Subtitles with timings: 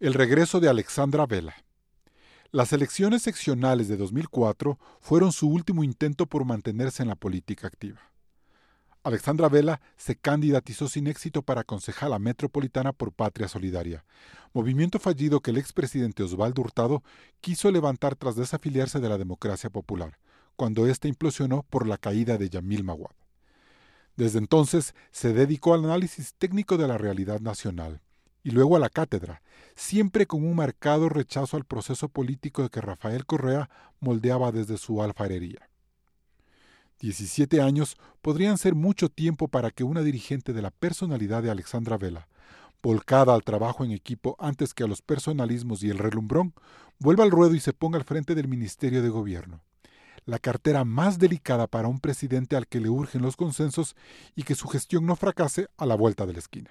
[0.00, 1.56] El regreso de Alexandra Vela.
[2.52, 7.98] Las elecciones seccionales de 2004 fueron su último intento por mantenerse en la política activa.
[9.02, 14.04] Alexandra Vela se candidatizó sin éxito para concejala metropolitana por Patria Solidaria,
[14.52, 17.02] movimiento fallido que el expresidente Osvaldo Hurtado
[17.40, 20.16] quiso levantar tras desafiliarse de la democracia popular,
[20.54, 23.16] cuando ésta implosionó por la caída de Yamil Mawad.
[24.14, 28.00] Desde entonces se dedicó al análisis técnico de la realidad nacional,
[28.42, 29.42] y luego a la cátedra,
[29.74, 35.68] siempre con un marcado rechazo al proceso político que Rafael Correa moldeaba desde su alfarería.
[37.00, 41.96] Diecisiete años podrían ser mucho tiempo para que una dirigente de la personalidad de Alexandra
[41.96, 42.26] Vela,
[42.82, 46.54] volcada al trabajo en equipo antes que a los personalismos y el relumbrón,
[46.98, 49.60] vuelva al ruedo y se ponga al frente del Ministerio de Gobierno,
[50.24, 53.94] la cartera más delicada para un presidente al que le urgen los consensos
[54.34, 56.70] y que su gestión no fracase a la vuelta de la esquina.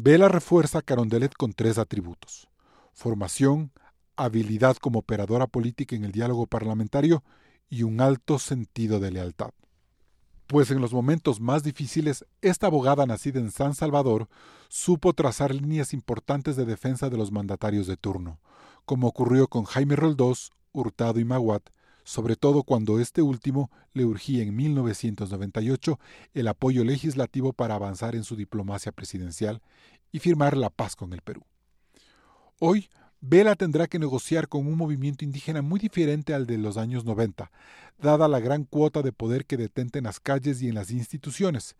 [0.00, 2.48] Vela refuerza Carondelet con tres atributos:
[2.92, 3.72] formación,
[4.14, 7.24] habilidad como operadora política en el diálogo parlamentario
[7.68, 9.50] y un alto sentido de lealtad.
[10.46, 14.28] Pues en los momentos más difíciles, esta abogada nacida en San Salvador
[14.68, 18.38] supo trazar líneas importantes de defensa de los mandatarios de turno,
[18.84, 21.70] como ocurrió con Jaime Roldós, Hurtado y Maguat,
[22.08, 26.00] sobre todo cuando este último le urgía en 1998
[26.32, 29.60] el apoyo legislativo para avanzar en su diplomacia presidencial
[30.10, 31.42] y firmar la paz con el Perú.
[32.60, 32.88] Hoy,
[33.20, 37.50] Vela tendrá que negociar con un movimiento indígena muy diferente al de los años 90,
[38.00, 41.76] dada la gran cuota de poder que detenta en las calles y en las instituciones,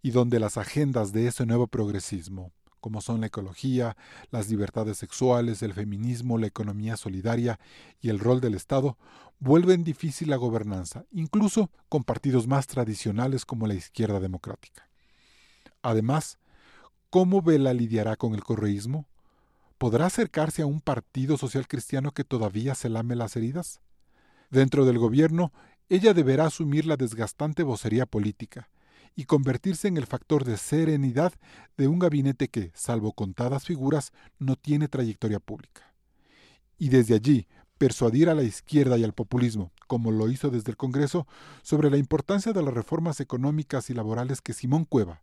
[0.00, 3.96] y donde las agendas de ese nuevo progresismo, como son la ecología,
[4.32, 7.60] las libertades sexuales, el feminismo, la economía solidaria
[8.00, 8.98] y el rol del Estado,
[9.38, 14.88] vuelven difícil la gobernanza, incluso con partidos más tradicionales como la izquierda democrática.
[15.80, 16.38] Además,
[17.08, 19.06] ¿cómo Vela lidiará con el correísmo?
[19.78, 23.80] ¿Podrá acercarse a un partido social cristiano que todavía se lame las heridas?
[24.50, 25.52] Dentro del gobierno,
[25.88, 28.68] ella deberá asumir la desgastante vocería política,
[29.14, 31.32] y convertirse en el factor de serenidad
[31.76, 35.94] de un gabinete que, salvo contadas figuras, no tiene trayectoria pública.
[36.78, 37.46] Y desde allí,
[37.78, 41.26] persuadir a la izquierda y al populismo, como lo hizo desde el Congreso,
[41.62, 45.22] sobre la importancia de las reformas económicas y laborales que Simón Cueva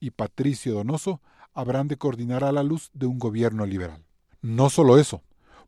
[0.00, 1.20] y Patricio Donoso
[1.54, 4.04] habrán de coordinar a la luz de un gobierno liberal.
[4.40, 5.22] No solo eso,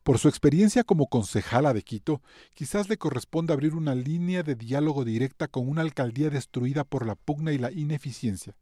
[0.05, 2.21] por su experiencia como concejala de Quito,
[2.53, 7.15] quizás le corresponda abrir una línea de diálogo directa con una alcaldía destruida por la
[7.15, 8.55] pugna y la ineficiencia.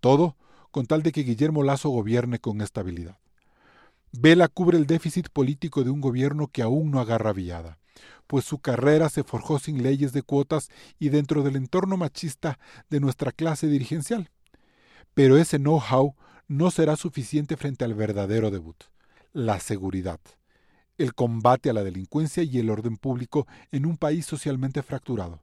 [0.00, 0.36] Todo
[0.70, 3.18] con tal de que Guillermo Lazo gobierne con estabilidad.
[4.12, 7.78] Vela cubre el déficit político de un gobierno que aún no agarra viada,
[8.26, 12.58] pues su carrera se forjó sin leyes de cuotas y dentro del entorno machista
[12.90, 14.30] de nuestra clase dirigencial.
[15.14, 16.16] Pero ese know-how
[16.48, 18.76] no será suficiente frente al verdadero debut,
[19.32, 20.20] la seguridad
[21.00, 25.42] el combate a la delincuencia y el orden público en un país socialmente fracturado.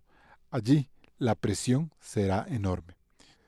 [0.51, 2.95] Allí la presión será enorme.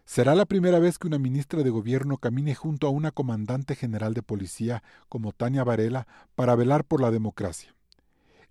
[0.05, 4.15] Será la primera vez que una ministra de Gobierno camine junto a una comandante general
[4.15, 7.75] de policía como Tania Varela para velar por la democracia.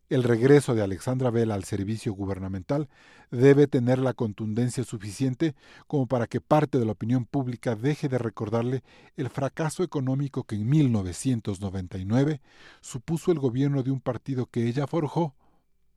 [0.08, 2.88] El regreso de Alexandra Vela al servicio gubernamental
[3.30, 5.54] debe tener la contundencia suficiente
[5.86, 8.82] como para que parte de la opinión pública deje de recordarle
[9.18, 12.40] el fracaso económico que en 1999
[12.80, 15.34] supuso el gobierno de un partido que ella forjó,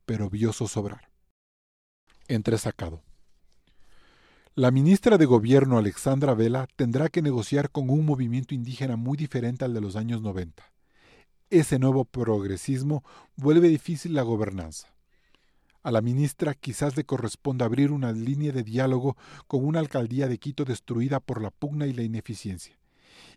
[0.06, 1.10] pero vio zozobrar.
[2.28, 3.04] Entresacado.
[4.56, 9.64] La ministra de Gobierno Alexandra Vela tendrá que negociar con un movimiento indígena muy diferente
[9.64, 10.72] al de los años 90
[11.52, 13.04] ese nuevo progresismo
[13.36, 14.88] vuelve difícil la gobernanza.
[15.84, 19.18] A la ministra quizás le corresponda abrir una línea de diálogo
[19.48, 22.80] con una alcaldía de Quito destruida por la pugna y la ineficiencia.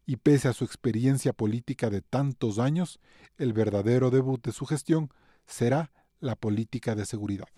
[0.07, 3.01] Y pese a su experiencia política de tantos años,
[3.37, 5.11] el verdadero debut de su gestión
[5.47, 7.49] será la política de seguridad.